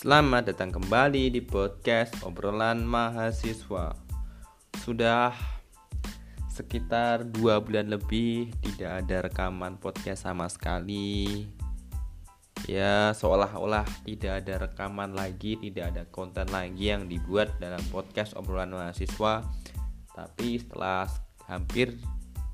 Selamat 0.00 0.48
datang 0.48 0.72
kembali 0.72 1.28
di 1.28 1.44
podcast 1.44 2.24
obrolan 2.24 2.88
mahasiswa. 2.88 3.92
Sudah 4.80 5.36
sekitar 6.48 7.28
dua 7.28 7.60
bulan 7.60 7.92
lebih 7.92 8.48
tidak 8.64 9.04
ada 9.04 9.28
rekaman 9.28 9.76
podcast 9.76 10.24
sama 10.24 10.48
sekali. 10.48 11.44
Ya 12.64 13.12
seolah-olah 13.12 13.84
tidak 14.08 14.40
ada 14.40 14.64
rekaman 14.64 15.12
lagi, 15.12 15.60
tidak 15.60 15.92
ada 15.92 16.08
konten 16.08 16.48
lagi 16.48 16.96
yang 16.96 17.04
dibuat 17.04 17.60
dalam 17.60 17.84
podcast 17.92 18.32
obrolan 18.40 18.72
mahasiswa. 18.72 19.44
Tapi 20.16 20.64
setelah 20.64 21.12
hampir 21.44 21.92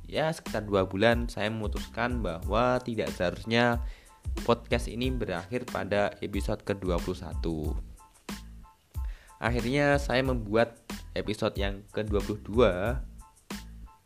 ya 0.02 0.34
sekitar 0.34 0.66
dua 0.66 0.90
bulan 0.90 1.30
saya 1.30 1.46
memutuskan 1.54 2.26
bahwa 2.26 2.82
tidak 2.82 3.14
seharusnya 3.14 3.86
podcast 4.44 4.90
ini 4.90 5.08
berakhir 5.14 5.64
pada 5.70 6.12
episode 6.20 6.60
ke-21. 6.66 7.44
Akhirnya 9.40 10.00
saya 10.00 10.24
membuat 10.24 10.80
episode 11.16 11.56
yang 11.56 11.84
ke-22 11.92 12.52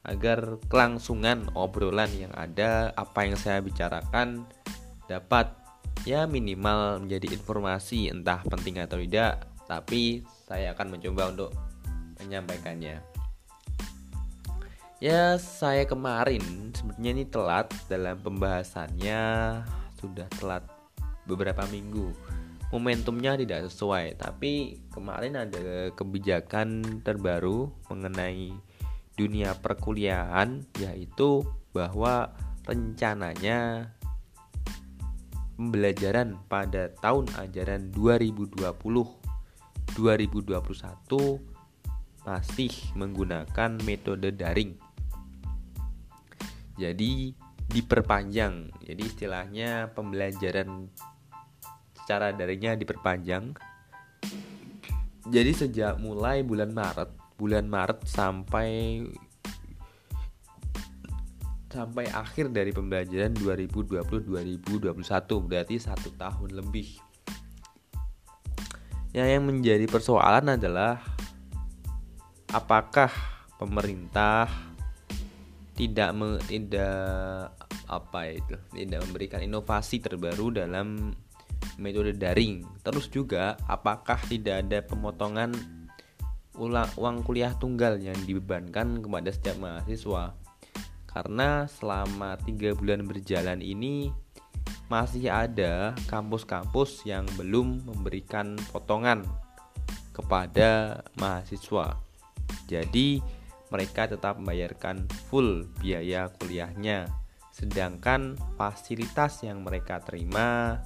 agar 0.00 0.38
kelangsungan 0.70 1.50
obrolan 1.52 2.10
yang 2.14 2.32
ada, 2.32 2.94
apa 2.96 3.26
yang 3.28 3.36
saya 3.36 3.60
bicarakan 3.60 4.48
dapat 5.10 5.52
ya 6.08 6.24
minimal 6.24 7.04
menjadi 7.04 7.36
informasi 7.36 8.08
entah 8.08 8.40
penting 8.48 8.80
atau 8.80 8.96
tidak, 8.96 9.44
tapi 9.68 10.24
saya 10.48 10.72
akan 10.72 10.96
mencoba 10.96 11.22
untuk 11.30 11.50
menyampaikannya. 12.22 13.02
Ya, 15.00 15.40
saya 15.40 15.88
kemarin 15.88 16.76
sebenarnya 16.76 17.10
ini 17.16 17.24
telat 17.24 17.72
dalam 17.88 18.20
pembahasannya 18.20 19.22
sudah 20.00 20.26
telat 20.40 20.64
beberapa 21.28 21.68
minggu 21.68 22.16
momentumnya 22.72 23.36
tidak 23.36 23.68
sesuai 23.68 24.16
tapi 24.16 24.80
kemarin 24.88 25.36
ada 25.36 25.92
kebijakan 25.92 27.02
terbaru 27.04 27.68
mengenai 27.92 28.56
dunia 29.18 29.52
perkuliahan 29.60 30.64
yaitu 30.80 31.44
bahwa 31.76 32.32
rencananya 32.64 33.92
pembelajaran 35.60 36.40
pada 36.48 36.88
tahun 37.04 37.28
ajaran 37.36 37.92
2020 37.92 38.64
2021 39.92 41.50
masih 42.24 42.72
menggunakan 42.96 43.70
metode 43.84 44.32
daring. 44.32 44.76
Jadi 46.80 47.34
diperpanjang. 47.70 48.74
Jadi 48.82 49.02
istilahnya 49.06 49.94
pembelajaran 49.94 50.90
secara 51.94 52.34
daringnya 52.34 52.74
diperpanjang. 52.74 53.54
Jadi 55.30 55.52
sejak 55.54 56.02
mulai 56.02 56.42
bulan 56.42 56.74
Maret, 56.74 57.14
bulan 57.38 57.70
Maret 57.70 58.02
sampai 58.10 59.00
sampai 61.70 62.10
akhir 62.10 62.50
dari 62.50 62.74
pembelajaran 62.74 63.30
2020-2021 63.38 64.90
berarti 65.46 65.78
satu 65.78 66.10
tahun 66.18 66.58
lebih. 66.58 66.98
Ya, 69.14 69.26
yang 69.26 69.46
menjadi 69.46 69.86
persoalan 69.86 70.58
adalah 70.58 70.98
apakah 72.50 73.10
pemerintah 73.58 74.50
tidak 75.78 76.10
me, 76.12 76.42
tidak 76.50 77.54
apa 77.90 78.30
itu? 78.30 78.54
Tidak 78.70 79.02
memberikan 79.10 79.42
inovasi 79.42 79.98
terbaru 79.98 80.54
dalam 80.54 81.10
metode 81.76 82.14
daring. 82.14 82.62
Terus 82.86 83.10
juga 83.10 83.58
apakah 83.66 84.22
tidak 84.30 84.62
ada 84.64 84.78
pemotongan 84.86 85.50
uang 86.54 87.16
kuliah 87.26 87.52
tunggal 87.58 87.98
yang 87.98 88.16
dibebankan 88.22 89.02
kepada 89.02 89.34
setiap 89.34 89.58
mahasiswa? 89.58 90.38
Karena 91.10 91.66
selama 91.66 92.38
tiga 92.38 92.70
bulan 92.78 93.02
berjalan 93.02 93.58
ini 93.58 94.14
masih 94.86 95.26
ada 95.30 95.94
kampus-kampus 96.06 97.02
yang 97.02 97.26
belum 97.34 97.82
memberikan 97.86 98.54
potongan 98.70 99.26
kepada 100.14 101.02
mahasiswa. 101.18 101.98
Jadi 102.66 103.22
mereka 103.70 104.10
tetap 104.10 104.38
membayarkan 104.38 105.06
full 105.30 105.70
biaya 105.78 106.30
kuliahnya. 106.38 107.06
Sedangkan 107.50 108.38
fasilitas 108.54 109.42
yang 109.42 109.66
mereka 109.66 110.00
terima 110.00 110.78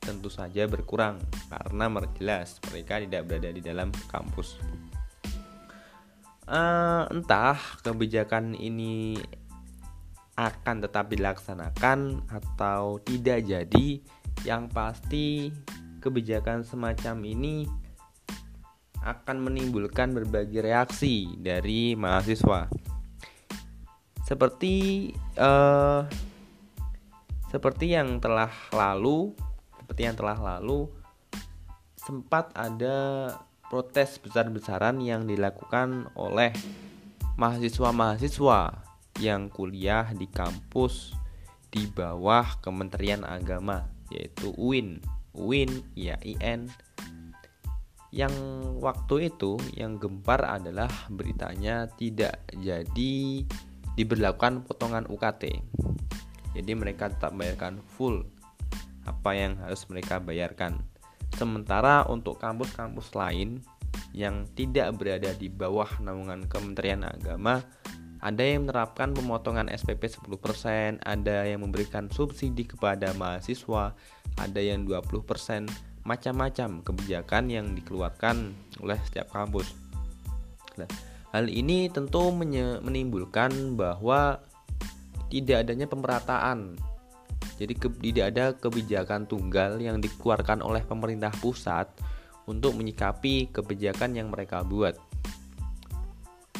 tentu 0.00 0.32
saja 0.32 0.64
berkurang 0.64 1.20
karena 1.52 1.86
jelas 2.16 2.56
mereka 2.72 2.98
tidak 2.98 3.22
berada 3.28 3.50
di 3.52 3.60
dalam 3.60 3.92
kampus. 4.08 4.56
Uh, 6.50 7.06
entah 7.14 7.60
kebijakan 7.84 8.58
ini 8.58 9.14
akan 10.40 10.82
tetap 10.82 11.12
dilaksanakan 11.12 12.24
atau 12.32 12.96
tidak 13.04 13.44
jadi, 13.44 14.00
yang 14.42 14.72
pasti 14.72 15.52
kebijakan 16.00 16.64
semacam 16.64 17.16
ini 17.28 17.68
akan 19.04 19.36
menimbulkan 19.36 20.16
berbagai 20.16 20.64
reaksi 20.64 21.28
dari 21.36 21.92
mahasiswa. 21.92 22.72
Seperti 24.30 25.10
uh, 25.42 26.06
seperti 27.50 27.98
yang 27.98 28.22
telah 28.22 28.54
lalu, 28.70 29.34
seperti 29.74 30.06
yang 30.06 30.14
telah 30.14 30.38
lalu 30.38 30.86
sempat 31.98 32.54
ada 32.54 33.34
protes 33.66 34.22
besar-besaran 34.22 35.02
yang 35.02 35.26
dilakukan 35.26 36.14
oleh 36.14 36.54
mahasiswa-mahasiswa 37.34 38.86
yang 39.18 39.50
kuliah 39.50 40.14
di 40.14 40.30
kampus 40.30 41.10
di 41.74 41.90
bawah 41.90 42.62
Kementerian 42.62 43.26
Agama 43.26 43.90
yaitu 44.14 44.54
UIN. 44.54 45.02
UIN 45.34 45.82
ya 45.94 46.18
IN 46.22 46.70
yang 48.10 48.34
waktu 48.82 49.30
itu 49.30 49.54
yang 49.78 49.98
gempar 50.02 50.42
adalah 50.42 50.90
beritanya 51.06 51.86
tidak 51.94 52.42
jadi 52.58 53.46
diberlakukan 54.00 54.64
potongan 54.64 55.04
UKT. 55.04 55.60
Jadi 56.56 56.72
mereka 56.72 57.12
tetap 57.12 57.36
bayarkan 57.36 57.84
full 57.84 58.24
apa 59.04 59.30
yang 59.36 59.60
harus 59.60 59.84
mereka 59.92 60.16
bayarkan. 60.16 60.80
Sementara 61.36 62.08
untuk 62.08 62.40
kampus-kampus 62.40 63.12
lain 63.12 63.60
yang 64.16 64.48
tidak 64.56 64.96
berada 64.96 65.36
di 65.36 65.52
bawah 65.52 66.00
naungan 66.00 66.48
Kementerian 66.48 67.04
Agama 67.04 67.60
ada 68.20 68.44
yang 68.44 68.68
menerapkan 68.68 69.16
pemotongan 69.16 69.72
SPP 69.72 70.12
10%, 70.20 71.00
ada 71.00 71.48
yang 71.48 71.64
memberikan 71.64 72.12
subsidi 72.12 72.68
kepada 72.68 73.16
mahasiswa, 73.16 73.96
ada 74.36 74.60
yang 74.60 74.84
20%, 74.84 75.24
macam-macam 76.04 76.84
kebijakan 76.84 77.48
yang 77.48 77.72
dikeluarkan 77.72 78.52
oleh 78.84 79.00
setiap 79.08 79.32
kampus. 79.32 79.72
Nah, 80.76 80.88
hal 81.30 81.46
ini 81.46 81.86
tentu 81.90 82.30
menimbulkan 82.34 83.78
bahwa 83.78 84.42
tidak 85.30 85.66
adanya 85.66 85.86
pemerataan. 85.86 86.74
Jadi 87.60 87.74
tidak 87.76 88.24
ada 88.34 88.44
kebijakan 88.56 89.28
tunggal 89.28 89.78
yang 89.78 90.00
dikeluarkan 90.00 90.64
oleh 90.64 90.80
pemerintah 90.82 91.30
pusat 91.38 91.92
untuk 92.48 92.74
menyikapi 92.74 93.52
kebijakan 93.52 94.16
yang 94.16 94.32
mereka 94.32 94.64
buat. 94.64 94.96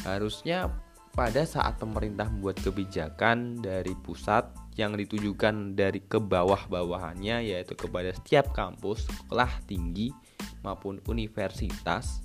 Harusnya 0.05 0.71
pada 1.11 1.43
saat 1.43 1.75
pemerintah 1.75 2.31
membuat 2.31 2.63
kebijakan 2.63 3.59
dari 3.59 3.91
pusat 3.99 4.47
yang 4.79 4.95
ditujukan 4.95 5.75
dari 5.75 5.99
ke 5.99 6.15
bawah-bawahannya 6.15 7.43
yaitu 7.43 7.75
kepada 7.75 8.15
setiap 8.15 8.55
kampus, 8.55 9.03
sekolah 9.09 9.51
tinggi 9.67 10.15
maupun 10.63 11.03
universitas. 11.11 12.23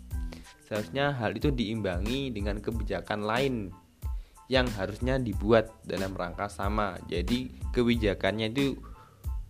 Seharusnya 0.67 1.15
hal 1.15 1.39
itu 1.39 1.55
diimbangi 1.55 2.35
dengan 2.35 2.59
kebijakan 2.59 3.23
lain 3.23 3.71
yang 4.51 4.67
harusnya 4.75 5.19
dibuat 5.23 5.71
dalam 5.87 6.13
rangka 6.13 6.51
sama. 6.51 6.99
Jadi 7.07 7.55
kebijakannya 7.71 8.51
itu 8.51 8.75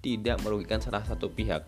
tidak 0.05 0.45
merugikan 0.45 0.85
salah 0.85 1.03
satu 1.03 1.33
pihak. 1.33 1.65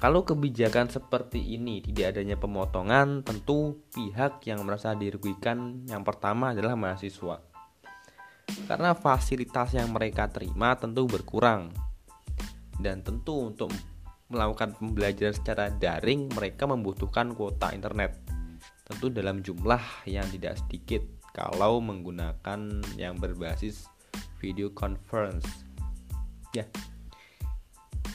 Kalau 0.00 0.26
kebijakan 0.26 0.90
seperti 0.90 1.38
ini 1.54 1.78
tidak 1.78 2.16
adanya 2.16 2.34
pemotongan, 2.34 3.22
tentu 3.22 3.84
pihak 3.94 4.42
yang 4.50 4.66
merasa 4.66 4.98
dirugikan 4.98 5.86
yang 5.86 6.02
pertama 6.02 6.50
adalah 6.50 6.74
mahasiswa 6.74 7.52
karena 8.66 8.94
fasilitas 8.96 9.74
yang 9.74 9.90
mereka 9.92 10.28
terima 10.28 10.76
tentu 10.76 11.08
berkurang 11.08 11.72
dan 12.80 13.00
tentu 13.04 13.52
untuk 13.52 13.70
melakukan 14.32 14.72
pembelajaran 14.72 15.36
secara 15.36 15.68
daring 15.68 16.32
mereka 16.32 16.64
membutuhkan 16.64 17.36
kuota 17.36 17.68
internet. 17.76 18.16
Tentu 18.88 19.12
dalam 19.12 19.44
jumlah 19.44 20.08
yang 20.08 20.24
tidak 20.32 20.56
sedikit 20.64 21.04
kalau 21.36 21.84
menggunakan 21.84 22.80
yang 22.96 23.20
berbasis 23.20 23.84
video 24.40 24.72
conference. 24.72 25.44
Ya. 26.56 26.64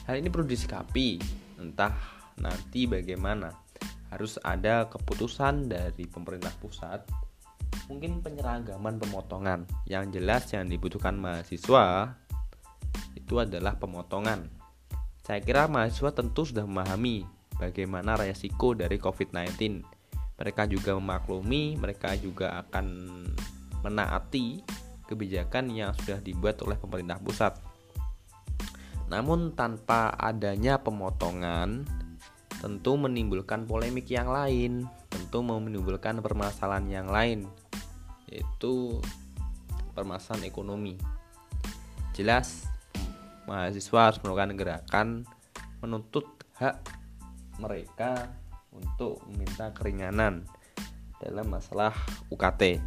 Hal 0.09 0.17
ini 0.17 0.33
perlu 0.33 0.49
disikapi 0.49 1.21
entah 1.61 1.93
nanti 2.41 2.89
bagaimana. 2.89 3.53
Harus 4.09 4.39
ada 4.41 4.87
keputusan 4.87 5.67
dari 5.69 6.07
pemerintah 6.07 6.51
pusat 6.57 7.03
mungkin 7.91 8.23
penyeragaman 8.23 8.97
pemotongan. 8.97 9.67
Yang 9.85 10.19
jelas 10.19 10.43
yang 10.55 10.65
dibutuhkan 10.67 11.15
mahasiswa 11.19 12.15
itu 13.15 13.35
adalah 13.43 13.75
pemotongan 13.75 14.47
saya 15.27 15.43
kira 15.43 15.67
mahasiswa 15.67 16.15
tentu 16.15 16.47
sudah 16.47 16.63
memahami 16.63 17.27
bagaimana 17.59 18.15
resiko 18.15 18.71
dari 18.71 18.95
COVID-19 18.95 19.83
mereka 20.39 20.63
juga 20.63 20.95
memaklumi 20.95 21.75
mereka 21.75 22.15
juga 22.15 22.63
akan 22.63 22.87
menaati 23.83 24.63
kebijakan 25.03 25.75
yang 25.75 25.91
sudah 25.91 26.23
dibuat 26.23 26.63
oleh 26.63 26.79
pemerintah 26.79 27.19
pusat 27.19 27.59
namun 29.11 29.51
tanpa 29.51 30.15
adanya 30.15 30.79
pemotongan 30.79 31.83
tentu 32.57 32.97
menimbulkan 32.97 33.69
polemik 33.69 34.09
yang 34.09 34.33
lain, 34.33 34.89
tentu 35.13 35.45
menimbulkan 35.45 36.19
permasalahan 36.19 36.87
yang 36.89 37.07
lain 37.07 37.45
yaitu 38.27 38.99
permasalahan 39.95 40.43
ekonomi. 40.43 40.99
Jelas 42.11 42.67
mahasiswa 43.47 44.11
harus 44.11 44.19
melakukan 44.21 44.53
gerakan 44.59 45.07
menuntut 45.79 46.27
hak 46.59 46.83
mereka 47.57 48.29
untuk 48.75 49.23
meminta 49.31 49.73
keringanan 49.73 50.45
dalam 51.17 51.49
masalah 51.49 51.95
UKT. 52.29 52.83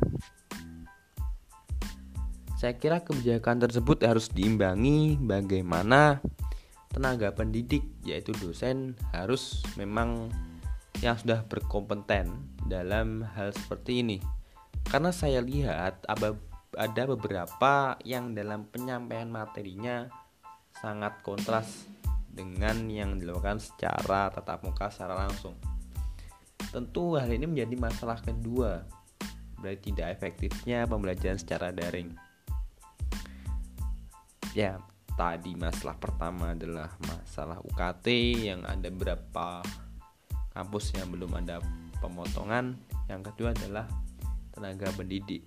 Saya 2.61 2.77
kira 2.77 3.01
kebijakan 3.01 3.57
tersebut 3.65 4.05
harus 4.05 4.29
diimbangi 4.29 5.17
bagaimana 5.17 6.21
tenaga 6.93 7.33
pendidik 7.33 7.83
yaitu 8.05 8.37
dosen 8.37 9.01
harus 9.17 9.65
memang 9.81 10.29
yang 11.01 11.17
sudah 11.17 11.41
berkompeten 11.49 12.29
dalam 12.69 13.25
hal 13.33 13.57
seperti 13.57 14.05
ini. 14.05 14.19
Karena 14.85 15.09
saya 15.09 15.41
lihat 15.41 16.05
ada 16.77 17.03
beberapa 17.09 17.97
yang 18.05 18.37
dalam 18.37 18.69
penyampaian 18.69 19.33
materinya 19.33 20.13
sangat 20.81 21.21
kontras 21.21 21.85
dengan 22.33 22.89
yang 22.89 23.21
dilakukan 23.21 23.61
secara 23.61 24.33
tatap 24.33 24.65
muka 24.65 24.89
secara 24.89 25.29
langsung. 25.29 25.53
Tentu 26.73 27.21
hal 27.21 27.29
ini 27.29 27.45
menjadi 27.45 27.77
masalah 27.77 28.17
kedua, 28.25 28.81
berarti 29.61 29.93
tidak 29.93 30.17
efektifnya 30.17 30.89
pembelajaran 30.89 31.37
secara 31.37 31.69
daring. 31.69 32.17
Ya 34.57 34.81
tadi 35.15 35.53
masalah 35.53 36.01
pertama 36.01 36.57
adalah 36.57 36.97
masalah 37.05 37.61
UKT 37.61 38.07
yang 38.49 38.65
ada 38.65 38.89
beberapa 38.89 39.61
kampus 40.57 40.97
yang 40.97 41.13
belum 41.13 41.37
ada 41.37 41.61
pemotongan. 42.01 42.79
Yang 43.11 43.35
kedua 43.35 43.53
adalah 43.53 43.87
tenaga 44.55 44.89
pendidik 44.97 45.45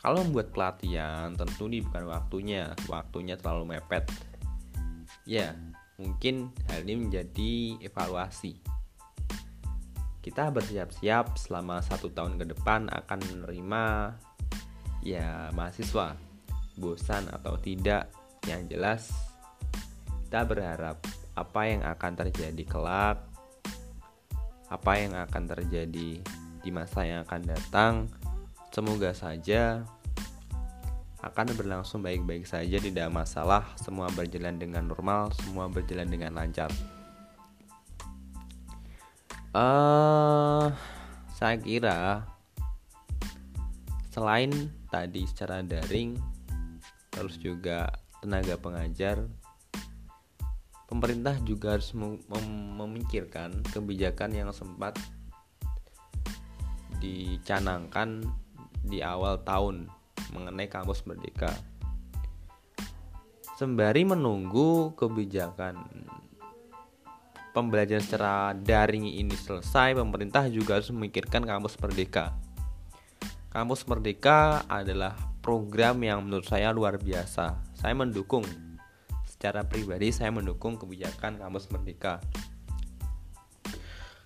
kalau 0.00 0.24
membuat 0.24 0.48
pelatihan 0.56 1.36
tentu 1.36 1.68
ini 1.68 1.84
bukan 1.84 2.08
waktunya. 2.08 2.72
Waktunya 2.88 3.36
terlalu 3.36 3.76
mepet. 3.76 4.08
Ya 5.28 5.52
mungkin 6.00 6.50
hal 6.72 6.88
ini 6.88 7.08
menjadi 7.08 7.76
evaluasi. 7.84 8.56
Kita 10.20 10.48
bersiap-siap 10.48 11.36
selama 11.36 11.84
satu 11.84 12.12
tahun 12.12 12.40
ke 12.40 12.56
depan 12.56 12.88
akan 12.88 13.18
menerima 13.28 13.84
ya 15.04 15.52
mahasiswa. 15.52 16.16
Bosan 16.80 17.28
atau 17.28 17.60
tidak 17.60 18.08
yang 18.48 18.64
jelas 18.72 19.12
kita 20.30 20.46
berharap 20.46 21.02
apa 21.34 21.60
yang 21.66 21.82
akan 21.82 22.12
terjadi 22.14 22.62
kelak 22.62 23.18
apa 24.70 24.92
yang 24.94 25.18
akan 25.18 25.42
terjadi 25.50 26.22
di 26.62 26.70
masa 26.70 27.02
yang 27.02 27.26
akan 27.26 27.42
datang 27.50 27.92
semoga 28.70 29.14
saja 29.14 29.82
akan 31.20 31.52
berlangsung 31.52 32.00
baik-baik 32.00 32.48
saja 32.48 32.80
tidak 32.80 33.12
masalah. 33.12 33.68
Semua 33.76 34.08
berjalan 34.08 34.56
dengan 34.56 34.88
normal 34.88 35.34
semua 35.36 35.68
berjalan 35.68 36.08
dengan 36.08 36.32
lancar. 36.32 36.72
Uh, 39.50 40.70
saya 41.34 41.58
kira 41.58 42.24
selain 44.14 44.50
tadi 44.90 45.26
secara 45.26 45.62
daring 45.62 46.18
terus 47.10 47.34
juga 47.38 47.90
tenaga 48.22 48.54
pengajar 48.58 49.26
pemerintah 50.90 51.38
juga 51.46 51.78
harus 51.78 51.94
mem 51.94 52.18
memikirkan 52.74 53.62
kebijakan 53.70 54.34
yang 54.34 54.50
sempat 54.50 54.98
dicanangkan 56.98 58.26
di 58.84 59.04
awal 59.04 59.40
tahun 59.42 59.88
mengenai 60.32 60.68
kampus 60.70 61.04
merdeka 61.04 61.52
sembari 63.60 64.08
menunggu 64.08 64.96
kebijakan 64.96 65.76
pembelajaran 67.52 68.00
secara 68.00 68.56
daring 68.56 69.04
ini 69.04 69.36
selesai 69.36 69.98
pemerintah 69.98 70.48
juga 70.48 70.80
harus 70.80 70.88
memikirkan 70.94 71.44
kampus 71.44 71.76
merdeka 71.76 72.32
kampus 73.50 73.82
merdeka 73.84 74.62
adalah 74.70 75.30
program 75.40 75.98
yang 76.04 76.22
menurut 76.22 76.46
saya 76.46 76.70
luar 76.70 77.00
biasa. 77.00 77.58
Saya 77.74 77.96
mendukung 77.96 78.44
secara 79.26 79.64
pribadi 79.64 80.12
saya 80.12 80.28
mendukung 80.28 80.76
kebijakan 80.76 81.40
kampus 81.40 81.66
merdeka. 81.72 82.20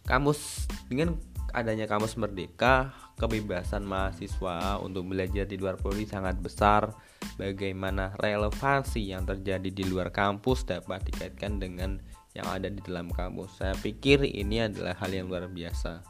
Kampus 0.05 0.69
dengan 0.91 1.17
adanya 1.55 1.89
kampus 1.89 2.19
merdeka, 2.21 2.93
kebebasan 3.15 3.87
mahasiswa 3.87 4.83
untuk 4.83 5.07
belajar 5.11 5.47
di 5.47 5.57
luar 5.59 5.79
prodi 5.79 6.07
sangat 6.07 6.39
besar. 6.39 6.91
Bagaimana 7.35 8.15
relevansi 8.19 9.11
yang 9.11 9.27
terjadi 9.27 9.71
di 9.71 9.85
luar 9.87 10.11
kampus 10.15 10.67
dapat 10.67 11.03
dikaitkan 11.09 11.59
dengan 11.59 11.99
yang 12.35 12.47
ada 12.51 12.67
di 12.67 12.83
dalam 12.83 13.11
kampus. 13.11 13.63
Saya 13.63 13.75
pikir 13.79 14.27
ini 14.27 14.67
adalah 14.67 14.99
hal 14.99 15.11
yang 15.15 15.31
luar 15.31 15.47
biasa. 15.47 16.03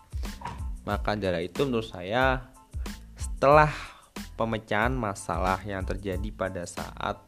Maka 0.84 1.16
dari 1.16 1.48
itu 1.48 1.64
menurut 1.64 1.88
saya 1.88 2.48
setelah 3.16 3.72
pemecahan 4.36 4.92
masalah 4.92 5.60
yang 5.64 5.84
terjadi 5.84 6.28
pada 6.32 6.64
saat 6.64 7.20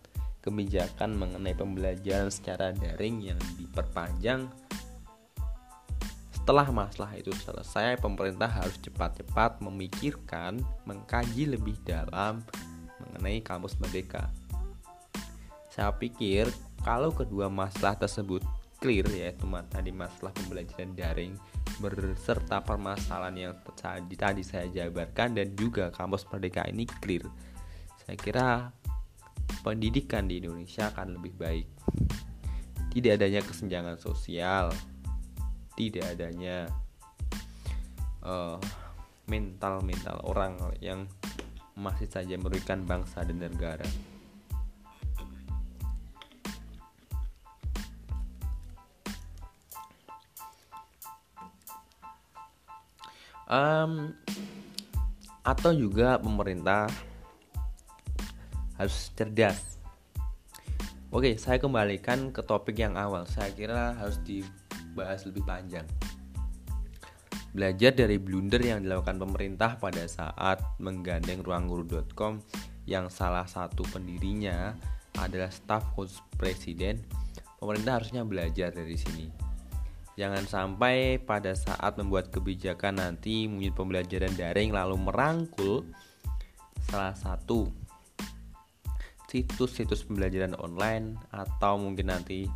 kebijakan 0.44 1.18
mengenai 1.18 1.58
pembelajaran 1.58 2.30
secara 2.30 2.70
daring 2.70 3.32
yang 3.34 3.40
diperpanjang 3.58 4.46
setelah 6.46 6.70
masalah 6.70 7.10
itu 7.18 7.34
selesai, 7.42 7.98
pemerintah 7.98 8.46
harus 8.46 8.78
cepat-cepat 8.78 9.58
memikirkan, 9.66 10.62
mengkaji 10.86 11.50
lebih 11.50 11.74
dalam 11.82 12.38
mengenai 13.02 13.42
kampus 13.42 13.74
merdeka. 13.82 14.30
Saya 15.74 15.90
pikir 15.98 16.46
kalau 16.86 17.10
kedua 17.10 17.50
masalah 17.50 17.98
tersebut 17.98 18.46
clear 18.78 19.02
yaitu 19.10 19.42
tadi 19.66 19.90
masalah 19.90 20.30
pembelajaran 20.38 20.94
daring 20.94 21.34
berserta 21.82 22.62
permasalahan 22.62 23.50
yang 23.50 23.54
tadi, 23.74 24.14
tadi 24.14 24.42
saya 24.46 24.70
jabarkan 24.70 25.34
dan 25.34 25.50
juga 25.58 25.90
kampus 25.90 26.30
merdeka 26.30 26.62
ini 26.70 26.86
clear 26.86 27.26
saya 28.06 28.14
kira 28.14 28.48
pendidikan 29.66 30.30
di 30.30 30.38
Indonesia 30.38 30.94
akan 30.94 31.18
lebih 31.18 31.34
baik 31.34 31.66
tidak 32.94 33.18
adanya 33.18 33.42
kesenjangan 33.42 33.98
sosial 33.98 34.70
tidak 35.76 36.16
adanya 36.16 36.66
uh, 38.24 38.58
mental-mental 39.28 40.24
orang 40.24 40.56
yang 40.80 41.04
masih 41.76 42.08
saja 42.08 42.40
merugikan 42.40 42.82
bangsa 42.88 43.20
dan 43.22 43.36
negara 43.36 43.84
um, 53.50 54.12
atau 55.46 55.70
juga 55.72 56.18
pemerintah 56.18 56.90
harus 58.76 59.08
cerdas. 59.16 59.78
Oke, 61.14 61.38
saya 61.40 61.56
kembalikan 61.56 62.28
ke 62.34 62.44
topik 62.44 62.76
yang 62.76 62.98
awal. 62.98 63.24
Saya 63.24 63.48
kira 63.54 63.96
harus 63.96 64.20
dibahas 64.96 65.28
lebih 65.28 65.44
panjang. 65.44 65.84
Belajar 67.52 67.92
dari 67.92 68.16
blunder 68.16 68.64
yang 68.64 68.80
dilakukan 68.80 69.20
pemerintah 69.20 69.76
pada 69.76 70.08
saat 70.08 70.64
menggandeng 70.80 71.44
ruangguru.com 71.44 72.40
yang 72.88 73.12
salah 73.12 73.44
satu 73.44 73.84
pendirinya 73.92 74.72
adalah 75.20 75.52
staf 75.52 75.92
khusus 75.92 76.24
presiden, 76.40 77.04
pemerintah 77.60 78.00
harusnya 78.00 78.24
belajar 78.24 78.72
dari 78.72 78.96
sini. 78.96 79.28
Jangan 80.16 80.48
sampai 80.48 81.20
pada 81.20 81.52
saat 81.52 82.00
membuat 82.00 82.32
kebijakan 82.32 83.04
nanti 83.04 83.44
unit 83.44 83.76
pembelajaran 83.76 84.32
daring 84.32 84.72
lalu 84.72 84.96
merangkul 84.96 85.84
salah 86.88 87.12
satu 87.12 87.68
situs-situs 89.28 90.08
pembelajaran 90.08 90.56
online 90.56 91.20
atau 91.28 91.76
mungkin 91.76 92.08
nanti 92.08 92.48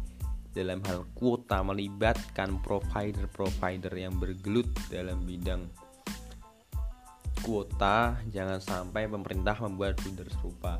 dalam 0.50 0.82
hal 0.86 1.06
kuota 1.14 1.62
melibatkan 1.62 2.58
provider-provider 2.62 3.94
yang 3.94 4.18
bergelut 4.18 4.66
dalam 4.90 5.22
bidang 5.22 5.62
kuota 7.40 8.20
jangan 8.28 8.60
sampai 8.60 9.08
pemerintah 9.08 9.56
membuat 9.64 9.96
blunder 10.00 10.28
serupa. 10.28 10.78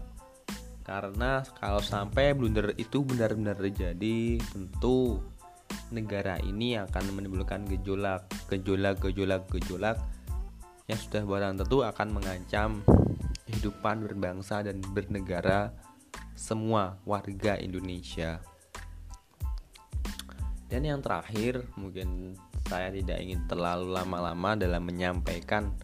Karena 0.84 1.40
kalau 1.56 1.80
sampai 1.80 2.36
blunder 2.36 2.76
itu 2.76 3.04
benar-benar 3.04 3.56
terjadi 3.56 4.40
tentu 4.52 5.20
negara 5.90 6.38
ini 6.42 6.78
akan 6.78 7.18
menimbulkan 7.18 7.66
gejolak 7.66 8.26
gejolak 8.46 8.98
gejolak 9.02 9.42
gejolak 9.50 9.98
yang 10.86 10.98
sudah 10.98 11.22
barang 11.22 11.54
tentu 11.62 11.82
akan 11.86 12.08
mengancam 12.10 12.70
kehidupan 13.46 14.06
berbangsa 14.06 14.62
dan 14.62 14.82
bernegara 14.94 15.74
semua 16.34 16.98
warga 17.06 17.58
Indonesia 17.58 18.42
dan 20.70 20.86
yang 20.86 21.02
terakhir, 21.02 21.66
mungkin 21.74 22.38
saya 22.70 22.94
tidak 22.94 23.18
ingin 23.18 23.42
terlalu 23.50 23.90
lama-lama 23.90 24.54
dalam 24.54 24.86
menyampaikan 24.86 25.74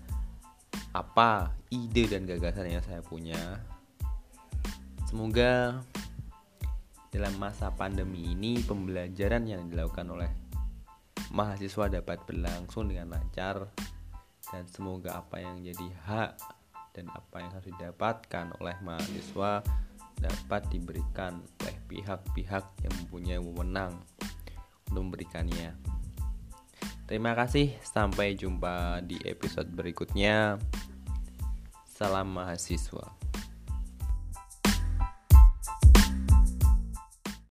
apa 0.94 1.50
ide 1.74 2.06
dan 2.06 2.22
gagasan 2.22 2.70
yang 2.70 2.84
saya 2.86 3.02
punya. 3.02 3.36
Semoga 5.10 5.82
dalam 7.10 7.34
masa 7.42 7.74
pandemi 7.74 8.30
ini 8.30 8.62
pembelajaran 8.62 9.50
yang 9.50 9.66
dilakukan 9.66 10.06
oleh 10.06 10.30
mahasiswa 11.34 11.90
dapat 11.90 12.22
berlangsung 12.22 12.86
dengan 12.86 13.18
lancar 13.18 13.66
dan 14.54 14.64
semoga 14.70 15.18
apa 15.18 15.42
yang 15.42 15.66
jadi 15.66 15.88
hak 16.06 16.32
dan 16.94 17.10
apa 17.10 17.36
yang 17.42 17.50
harus 17.50 17.68
didapatkan 17.74 18.46
oleh 18.62 18.76
mahasiswa 18.86 19.66
dapat 20.16 20.62
diberikan 20.70 21.42
oleh 21.60 21.76
pihak-pihak 21.90 22.64
yang 22.86 22.94
mempunyai 23.04 23.40
wewenang 23.42 23.92
memberikannya. 24.90 25.74
Terima 27.06 27.38
kasih, 27.38 27.70
sampai 27.86 28.34
jumpa 28.34 28.98
di 29.06 29.18
episode 29.22 29.70
berikutnya. 29.70 30.58
Salam 31.86 32.34
mahasiswa. 32.34 33.25